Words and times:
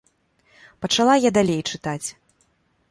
Пачала 0.85 1.15
я 1.27 1.33
далей 1.39 1.61
чытаць. 1.71 2.07